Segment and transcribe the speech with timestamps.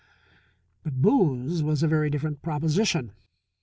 [0.81, 3.11] But booze was a very different proposition.